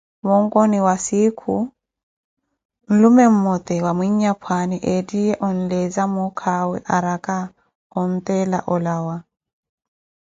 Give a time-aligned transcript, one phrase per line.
[0.23, 1.69] Monkoni wa sikhu,
[2.89, 7.37] nlume mmote wa mwinyapwaani ettiye onleeza muuka awe araka
[7.99, 9.17] onettala olawa.